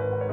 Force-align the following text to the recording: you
you 0.00 0.29